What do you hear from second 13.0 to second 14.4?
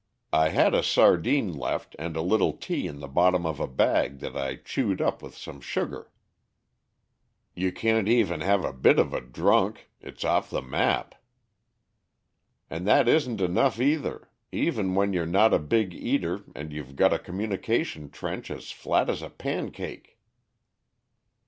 isn't enough either,